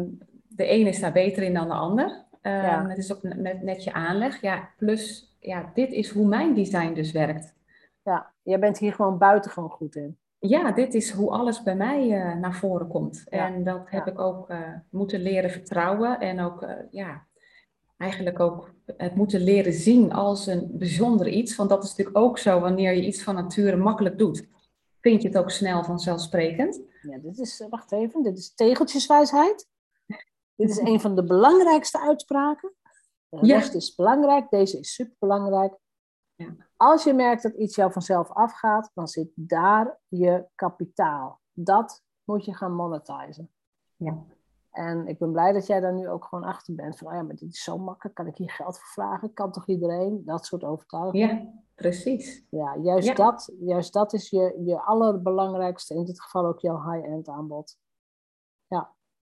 [0.49, 2.25] de een is daar beter in dan de ander.
[2.43, 2.87] Uh, Ja.
[2.89, 4.41] Het is ook net, net je aanleg.
[4.41, 7.55] Ja, plus, ja, dit is hoe mijn design dus werkt.
[8.03, 10.19] Ja, jij bent hier gewoon buitengewoon goed in.
[10.39, 13.25] Ja, dit is hoe alles bij mij uh, naar voren komt.
[13.31, 14.13] Ja, En dat heb ja.
[14.13, 14.59] ik ook uh,
[14.91, 16.21] moeten leren vertrouwen.
[16.21, 17.27] En ook, uh, ja,
[17.97, 21.57] eigenlijk ook het moeten leren zien als een bijzonder iets.
[21.57, 24.49] Want dat is natuurlijk ook zo wanneer je iets van nature makkelijk doet.
[25.01, 26.81] Vind je het ook snel vanzelfsprekend.
[27.03, 29.69] Ja, dit is, wacht even, dit is tegeltjeswijsheid.
[30.57, 32.73] dit is een van de belangrijkste uitspraken.
[33.31, 33.57] De Ja.
[33.57, 35.75] rest is belangrijk, deze is superbelangrijk.
[36.35, 36.55] Ja.
[36.77, 41.41] Als je merkt dat iets jou vanzelf afgaat, dan zit daar je kapitaal.
[41.53, 43.51] Dat moet je gaan monetizen.
[43.97, 44.25] Ja.
[44.71, 46.99] En ik ben blij dat jij daar nu ook gewoon achter bent.
[46.99, 48.17] Van, oh ja, maar dit is zo makkelijk.
[48.17, 49.33] Kan ik hier geld voor vragen?
[49.33, 50.23] Kan toch iedereen?
[50.25, 51.29] Dat soort overtuigingen.
[51.29, 52.47] Ja, precies.
[52.51, 53.15] Ja, juist, Ja.
[53.15, 57.79] Dat, juist dat is je, je allerbelangrijkste, in dit geval ook jouw high-end aanbod.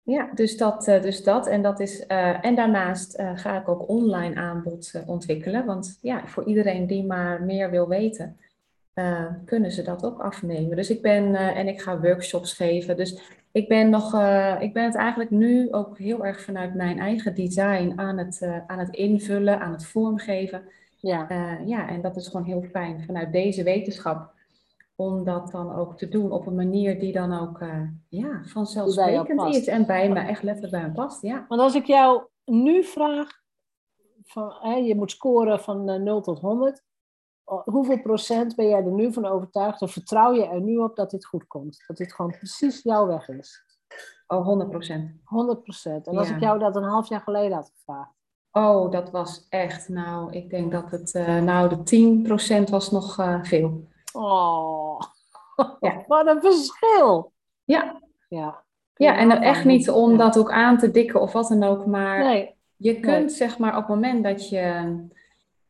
[0.06, 0.88] Ja, dus dat.
[0.88, 1.46] eh, dus dat.
[1.46, 5.64] En, dat is, eh, en daarnaast eh, ga ik ook online aanbod ontwikkelen.
[5.64, 8.36] Want ja, voor iedereen die maar meer wil weten,
[9.44, 10.76] kunnen ze dat ook afnemen.
[10.76, 12.96] Dus ik ben, en ik ga workshops geven.
[12.96, 13.20] Dus
[13.52, 14.04] ik ben, nog,
[14.60, 18.78] ik ben het eigenlijk nu ook heel erg vanuit mijn eigen design aan het, aan
[18.78, 20.62] het invullen, aan het vormgeven.
[20.96, 21.26] Ja,
[21.66, 24.34] ja, en dat is gewoon heel fijn vanuit deze wetenschap.
[24.96, 29.54] Om dat dan ook te doen op een manier die dan ook eh, ja, vanzelfsprekend
[29.54, 29.66] is.
[29.66, 31.22] En bij me echt letterlijk bij me past.
[31.22, 31.44] Ja.
[31.48, 33.28] want als ik jou nu vraag,
[34.24, 36.84] van, hè, je moet scoren van eh, 0 tot 100.
[37.44, 40.96] Oh, Hoeveel procent ben jij er nu van overtuigd of vertrouw je er nu op
[40.96, 41.84] dat dit goed komt?
[41.86, 43.64] Dat dit gewoon precies jouw weg is?
[44.26, 45.10] Oh, 100 procent.
[45.24, 46.06] 100 procent.
[46.06, 46.34] En als Ja.
[46.34, 48.14] ik jou dat een half jaar geleden had gevraagd.
[48.50, 53.18] Oh, dat was echt, nou, ik denk dat het, eh, nou, de 10% was nog
[53.18, 53.88] eh, veel.
[54.16, 55.00] Oh,
[55.80, 56.04] Ja.
[56.06, 57.32] wat een verschil.
[57.64, 58.62] Ja, Ja,
[58.94, 61.86] ja en dan echt niet om dat ook aan te dikken of wat dan ook,
[61.86, 64.96] maar Nee, je kunt zeg maar op het moment dat je,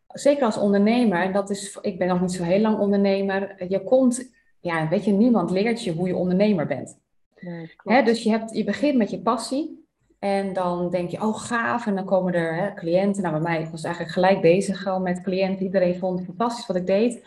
[0.09, 3.85] zeker als ondernemer, en dat is, ik ben nog niet zo heel lang ondernemer, je
[3.85, 6.99] komt, ja, weet je, niemand leert je hoe je ondernemer bent.
[7.41, 7.75] nee.
[7.83, 9.85] Hè, dus je, hebt, je begint met je passie.
[10.19, 11.87] En dan denk je, oh gaaf.
[11.87, 13.23] En dan komen er hè, cliënten.
[13.23, 15.65] Nou, bij mij ik was eigenlijk gelijk bezig al met cliënten.
[15.65, 17.27] Iedereen vond het fantastisch wat ik deed.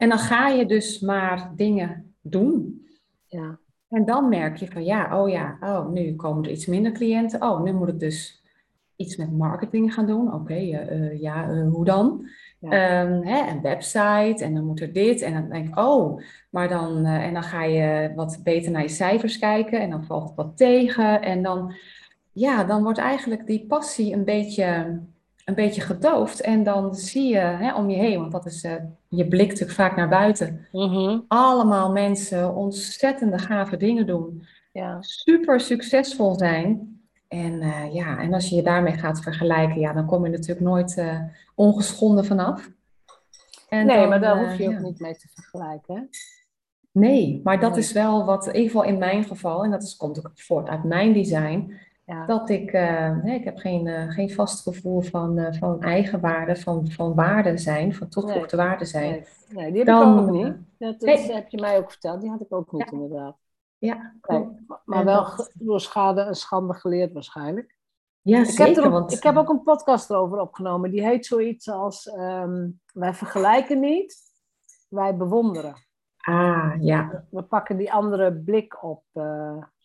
[0.00, 2.86] En dan ga je dus maar dingen doen.
[3.26, 3.58] Ja.
[3.88, 7.42] En dan merk je van, ja, oh ja, oh, nu komen er iets minder cliënten.
[7.42, 8.42] Oh, nu moet ik dus
[8.96, 10.34] iets met marketing gaan doen.
[10.34, 12.28] Oké, eh, eh, ja, eh, hoe dan?
[12.58, 12.70] Ja.
[12.70, 15.22] Ehm, hè, een website en dan moet er dit.
[15.22, 18.88] En dan denk ik, oh, maar dan, en dan ga je wat beter naar je
[18.88, 19.80] cijfers kijken.
[19.80, 21.22] En dan valt het wat tegen.
[21.22, 21.74] En dan
[22.32, 24.64] ja, dan wordt eigenlijk die passie een beetje,
[25.44, 26.40] een beetje gedoofd.
[26.40, 28.66] En dan zie je hè, om je heen, want dat is,
[29.10, 30.66] je blikt natuurlijk vaak naar buiten.
[30.72, 31.20] Mhm.
[31.28, 34.46] Allemaal mensen ontzettende gave dingen doen.
[34.72, 34.96] Ja.
[35.00, 36.98] Super succesvol zijn.
[37.28, 40.60] En uh, ja, en als je je daarmee gaat vergelijken, ja, dan kom je natuurlijk
[40.60, 41.20] nooit uh,
[41.54, 42.70] ongeschonden vanaf.
[43.68, 45.94] En nee, dan, maar daar hoef je ook niet mee te vergelijken.
[45.94, 46.02] Hè?
[46.92, 49.96] Nee, maar dat is wel wat, in ieder geval in mijn geval, en dat is,
[49.96, 51.74] komt ook voort uit mijn design,
[52.10, 52.26] ja.
[52.26, 56.90] dat ik, uh, ik heb geen, uh, geen vast gevoel van, uh, van eigenwaarde, van,
[56.90, 58.66] van waarde zijn, van toegevoegde nee.
[58.66, 59.10] waarde zijn.
[59.10, 60.56] Nee, nee die heb Dan, ik ook niet.
[60.78, 62.92] Dat, dat heb je mij ook verteld, die had ik ook niet ja.
[62.92, 63.36] inderdaad.
[63.78, 64.14] Ja,
[64.84, 65.50] maar wel dat...
[65.54, 67.76] door schade en schande geleerd waarschijnlijk.
[68.22, 68.82] Ja, ik zeker.
[68.82, 69.12] Heb want...
[69.12, 70.90] Ik heb ook een podcast erover opgenomen.
[70.90, 74.16] Die heet zoiets als um, Wij vergelijken niet,
[74.88, 75.74] wij bewonderen.
[76.16, 77.24] Ah, ja.
[77.30, 79.04] We pakken die andere blik op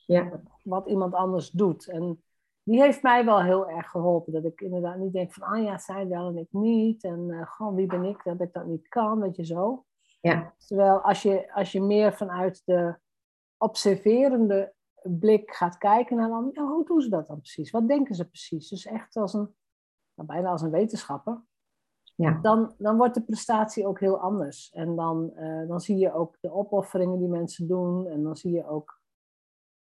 [0.05, 0.41] ja.
[0.61, 1.87] wat iemand anders doet.
[1.87, 2.23] En
[2.63, 4.33] die heeft mij wel heel erg geholpen.
[4.33, 7.03] Dat ik inderdaad niet denk van, ah ja, zij wel en ik niet.
[7.03, 9.85] En uh, gewoon, wie ben ik dat ik dat niet kan, weet je zo.
[10.21, 10.53] Ja.
[10.67, 12.95] Terwijl als je, als je meer vanuit de
[13.57, 17.71] observerende blik gaat kijken naar dan, ja, hoe doen ze dat dan precies?
[17.71, 18.69] Wat denken ze precies?
[18.69, 19.55] Dus echt als een,
[20.13, 21.43] nou, bijna als een wetenschapper.
[22.15, 22.39] Ja.
[22.41, 24.71] Dan, dan wordt de prestatie ook heel anders.
[24.71, 28.07] En dan, uh, dan zie je ook de opofferingen die mensen doen.
[28.07, 29.01] En dan zie je ook,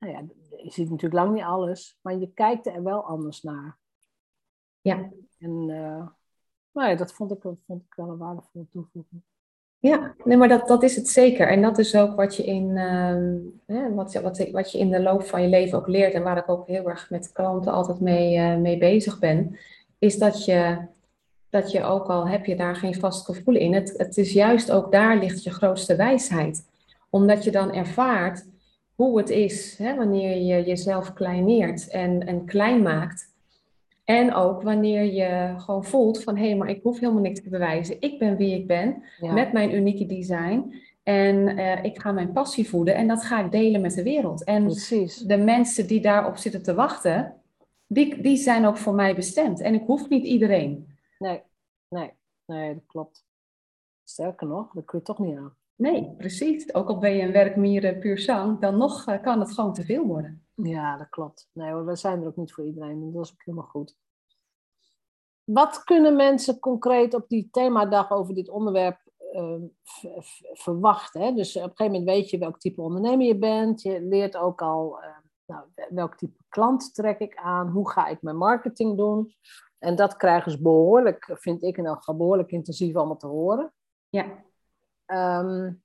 [0.05, 0.25] nou ja,
[0.63, 3.79] je ziet natuurlijk lang niet alles, maar je kijkt er wel anders naar.
[4.81, 5.11] Ja.
[5.39, 6.07] En uh,
[6.73, 9.23] nou ja, dat vond ik, vond ik wel een waardevolle toevoeging.
[9.79, 11.49] Ja, nee, maar dat, dat is het zeker.
[11.49, 12.77] En dat is ook wat je, in,
[13.67, 16.15] uh, wat, wat, wat je in de loop van je leven ook leert.
[16.15, 19.59] En waar ik ook heel erg met klanten altijd mee, uh, mee bezig ben.
[19.99, 20.87] Is dat je,
[21.51, 23.75] dat je ook al heb je daar geen vast gevoel in.
[23.75, 26.69] Het, het is juist ook daar ligt je grootste wijsheid.
[27.11, 28.47] Omdat je dan ervaart
[28.95, 33.33] hoe het is hè, wanneer je jezelf kleineert en, en klein maakt.
[34.05, 37.49] En ook wanneer je gewoon voelt van hé, hey, maar ik hoef helemaal niks te
[37.49, 37.97] bewijzen.
[38.01, 39.33] Ik ben wie ik ben Ja.
[39.33, 40.75] met mijn unieke design.
[41.03, 44.45] En eh, ik ga mijn passie voeden en dat ga ik delen met de wereld.
[44.45, 45.17] En Precies.
[45.17, 47.35] de mensen die daarop zitten te wachten,
[47.87, 49.61] die, die zijn ook voor mij bestemd.
[49.61, 50.97] En ik hoef niet iedereen.
[51.19, 51.43] Nee,
[51.89, 52.11] nee,
[52.47, 53.25] nee, dat klopt.
[54.05, 55.55] Sterker nog, dat kun je toch niet aan.
[55.77, 56.75] Nee, precies.
[56.75, 59.85] Ook al ben je een werkmier puur zang, dan nog eh, kan het gewoon te
[59.85, 60.47] veel worden.
[60.55, 61.49] Ja, dat klopt.
[61.53, 63.03] Nee hoor, we zijn er ook niet voor iedereen.
[63.03, 63.97] en Dat is ook helemaal goed.
[65.45, 68.99] Wat kunnen mensen concreet op die themadag over dit onderwerp
[69.33, 71.21] uh, v- verwachten?
[71.21, 71.33] Hè?
[71.33, 73.83] Dus op een gegeven moment weet je welk type ondernemer je bent.
[73.83, 75.07] Je leert ook al uh,
[75.47, 77.69] nou, welk type klant trek ik aan.
[77.69, 79.35] Hoe ga ik mijn marketing doen?
[79.79, 83.73] En dat krijgen ze behoorlijk, vind ik in elk geval, behoorlijk intensief allemaal te horen.
[84.09, 84.45] Ja.
[85.07, 85.83] Um,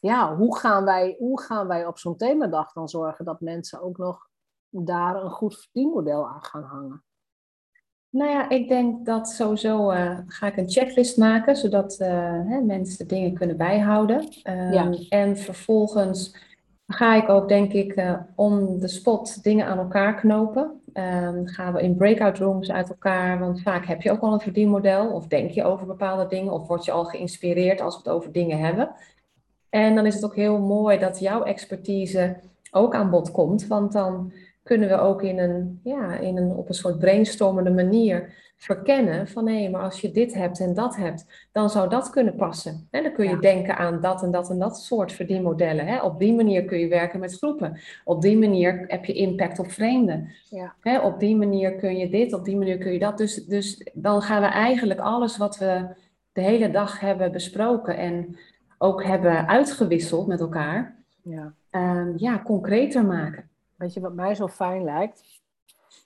[0.00, 3.98] ja, hoe gaan wij, hoe gaan wij op zo'n themadag dan zorgen dat mensen ook
[3.98, 4.28] nog
[4.68, 7.04] daar een goed verdienmodel aan gaan hangen?
[8.10, 12.08] Nou ja, ik denk dat sowieso uh, ga ik een checklist maken, zodat uh,
[12.48, 14.28] hè, mensen dingen kunnen bijhouden.
[14.44, 14.90] Um, Ja.
[15.08, 16.36] En vervolgens
[16.86, 20.79] ga ik ook, denk ik, uh, on the spot dingen aan elkaar knopen.
[20.94, 24.40] Um, gaan we in breakout rooms uit elkaar, want vaak heb je ook al een
[24.40, 28.12] verdienmodel, of denk je over bepaalde dingen, of word je al geïnspireerd als we het
[28.12, 28.90] over dingen hebben.
[29.68, 32.36] En dan is het ook heel mooi dat jouw expertise
[32.70, 36.68] ook aan bod komt, want dan kunnen we ook in een, ja, in een, op
[36.68, 41.48] een soort brainstormende manier verkennen van hé, maar als je dit hebt en dat hebt,
[41.52, 42.88] dan zou dat kunnen passen.
[42.90, 43.40] En dan kun je Ja.
[43.40, 45.86] denken aan dat en dat en dat soort verdienmodellen.
[45.86, 46.02] Hè?
[46.02, 47.80] Op die manier kun je werken met groepen.
[48.04, 50.28] Op die manier heb je impact op vreemden.
[50.50, 50.74] Ja.
[50.80, 50.98] Hè?
[51.00, 53.18] Op die manier kun je dit, op die manier kun je dat.
[53.18, 55.86] Dus, dus dan gaan we eigenlijk alles wat we
[56.32, 58.36] de hele dag hebben besproken en
[58.78, 61.52] ook hebben uitgewisseld met elkaar, Ja.
[61.70, 63.48] ehm, ja, concreter maken.
[63.76, 65.22] Weet je wat mij zo fijn lijkt?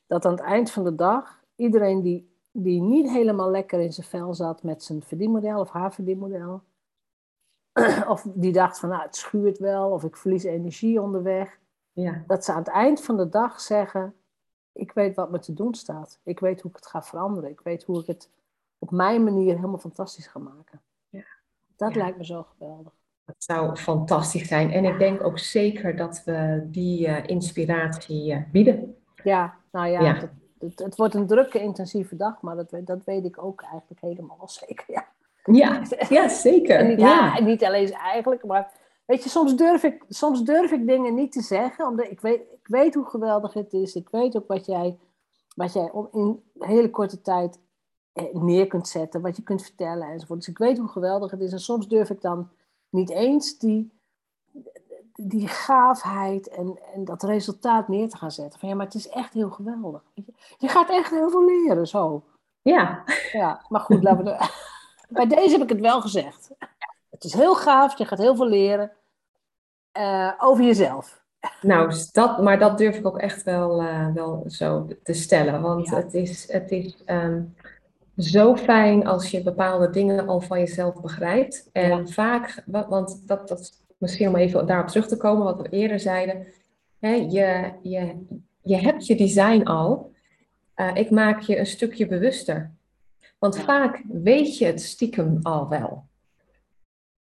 [0.06, 4.06] Dat aan het eind van de dag iedereen die, die niet helemaal lekker in zijn
[4.06, 6.62] vel zat met zijn verdienmodel of haar verdienmodel,
[8.08, 11.58] of die dacht van nou het schuurt wel of ik verlies energie onderweg,
[11.92, 14.14] Ja, dat ze aan het eind van de dag zeggen:
[14.72, 16.18] Ik weet wat me te doen staat.
[16.22, 17.50] Ik weet hoe ik het ga veranderen.
[17.50, 18.30] Ik weet hoe ik het
[18.78, 20.80] op mijn manier helemaal fantastisch ga maken.
[21.08, 21.24] Ja.
[21.76, 21.98] Dat Ja.
[22.00, 22.92] lijkt me zo geweldig.
[23.24, 24.70] dat zou fantastisch zijn.
[24.70, 28.96] En ik denk ook zeker dat we die eh, inspiratie eh, bieden.
[29.24, 30.28] Ja, nou ja,
[30.64, 34.00] het, het wordt een drukke, intensieve dag, maar dat, weet- dat weet ik ook eigenlijk
[34.00, 34.84] helemaal zeker.
[34.86, 35.06] Ja.
[35.44, 36.84] Ja, ja En zeker.
[36.86, 37.36] niet, ja.
[37.36, 38.72] En niet alleen eigenlijk, maar
[39.06, 42.40] weet je, soms durf ik, soms durf ik dingen niet te zeggen, omdat ik weet,
[42.40, 43.94] ik weet hoe geweldig het is.
[43.94, 44.98] Ik weet ook wat jij,
[45.56, 47.58] wat jij in een hele korte tijd
[48.12, 50.38] eh, neer kunt zetten, wat je kunt vertellen enzovoort.
[50.38, 51.52] Dus ik weet hoe geweldig het is.
[51.52, 52.48] En soms durf ik dan
[52.88, 53.93] niet eens die,
[55.14, 58.60] die gaafheid en, en dat resultaat neer te gaan zetten.
[58.60, 60.02] Van ja, maar het is echt heel geweldig.
[60.58, 62.24] Je gaat echt heel veel leren zo.
[62.62, 63.02] Ja.
[63.32, 64.48] Ja, maar goed, laten we
[65.08, 66.50] bij deze heb ik het wel gezegd.
[67.10, 68.92] Het is heel gaaf, je gaat heel veel leren
[69.98, 71.22] uh, over jezelf.
[71.60, 75.60] Nou, dat, maar dat durf ik ook echt wel, uh, wel zo te stellen.
[75.60, 75.96] Want ja.
[75.96, 77.54] het is, het is um,
[78.16, 81.68] zo fijn als je bepaalde dingen al van jezelf begrijpt.
[81.72, 82.06] En ja.
[82.06, 86.46] vaak, want dat, dat misschien om even daarop terug te komen, wat we eerder zeiden.
[86.98, 88.14] Hè, je, je,
[88.62, 90.12] je hebt je design al.
[90.76, 92.70] Uh, ik maak je een stukje bewuster.
[93.38, 96.04] Want vaak weet je het stiekem al wel.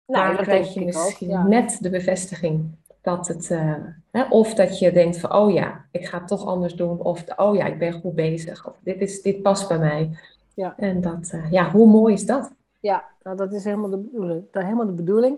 [0.07, 1.47] Nou, Daar krijg je misschien ook, ja.
[1.47, 3.75] net de bevestiging dat het, uh,
[4.11, 7.23] hè, of dat je denkt van, oh ja, ik ga het toch anders doen, of
[7.35, 10.17] oh ja, ik ben goed bezig, of dit, is, dit past bij mij.
[10.53, 10.73] Ja.
[10.77, 12.53] En dat, uh, ja, hoe mooi is dat?
[12.79, 14.41] Ja, nou, dat is helemaal de bedoeling.
[14.51, 15.37] Dat is helemaal de bedoeling.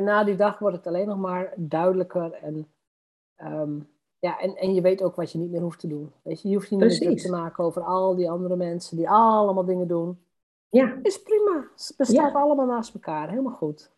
[0.00, 2.68] En na die dag wordt het alleen nog maar duidelijker en,
[3.42, 6.12] um, ja, en, en je weet ook wat je niet meer hoeft te doen.
[6.22, 9.08] Weet je, je hoeft je niet meer te maken over al die andere mensen die
[9.08, 10.18] allemaal dingen doen.
[10.68, 10.98] Ja.
[11.02, 11.64] Is prima.
[11.96, 12.40] Bestaat ja.
[12.40, 13.28] allemaal naast elkaar.
[13.28, 13.90] Helemaal goed.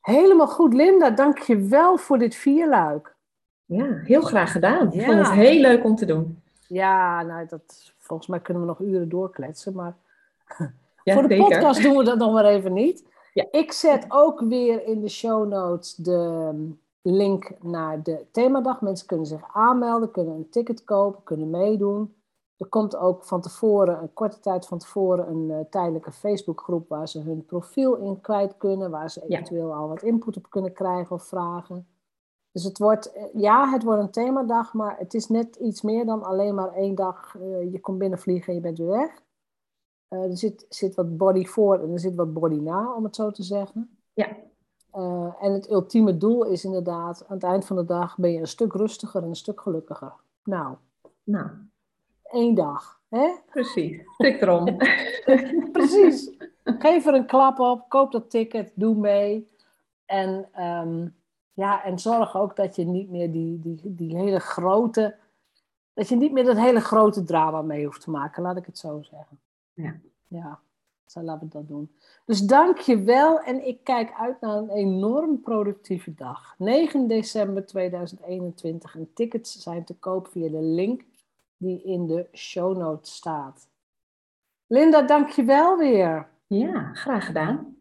[0.00, 1.10] Helemaal goed, Linda.
[1.10, 3.16] Dank je wel voor dit vierluik.
[3.64, 4.92] Ja, heel graag gedaan.
[4.92, 6.42] Ik vond het heel leuk om te doen.
[6.66, 9.74] Ja, nou, dat, volgens mij kunnen we nog uren doorkletsen.
[9.74, 9.96] Maar
[11.04, 11.48] ja, voor de zeker.
[11.48, 13.06] podcast doen we dat nog maar even niet.
[13.38, 13.46] Ja.
[13.50, 18.80] Ik zet ook weer in de show notes de um, link naar de themadag.
[18.80, 22.14] Mensen kunnen zich aanmelden, kunnen een ticket kopen, kunnen meedoen.
[22.56, 27.08] Er komt ook van tevoren, een korte tijd van tevoren, een uh, tijdelijke Facebookgroep waar
[27.08, 29.74] ze hun profiel in kwijt kunnen, waar ze eventueel ja.
[29.74, 31.86] al wat input op kunnen krijgen of vragen.
[32.52, 36.06] Dus het wordt, uh, ja, het wordt een themadag, maar het is net iets meer
[36.06, 37.34] dan alleen maar één dag.
[37.34, 39.26] Uh, je komt binnenvliegen en je bent weer weg.
[40.08, 43.30] Er zit, zit wat body voor en er zit wat body na, om het zo
[43.30, 43.90] te zeggen.
[44.12, 44.28] Ja.
[45.40, 48.46] en het ultieme doel is inderdaad, aan het eind van de dag ben je een
[48.46, 50.12] stuk rustiger en een stuk gelukkiger.
[50.44, 50.76] Nou.
[51.24, 51.50] Nou,
[52.22, 53.00] één dag.
[53.08, 53.28] Hè?
[53.50, 54.76] Precies, tik erom.
[55.72, 56.30] Precies.
[56.64, 59.48] Geef er een klap op, koop dat ticket, doe mee.
[60.06, 61.14] En, um,
[61.52, 65.16] ja, en zorg ook dat je niet meer die, die, die hele grote,
[65.94, 68.78] dat je niet meer dat hele grote drama mee hoeft te maken, laat ik het
[68.78, 69.38] zo zeggen.
[69.82, 70.00] Ja.
[70.28, 70.60] Ja,
[71.06, 71.90] zo laten we dat doen.
[72.24, 76.54] Dus dank je wel en ik kijk uit naar een enorm productieve dag.
[76.58, 81.02] 9 december 2021 en tickets zijn te koop via de link
[81.56, 83.68] die in de show notes staat.
[84.66, 86.28] Linda, dank je wel weer.
[86.46, 87.77] Ja, graag gedaan.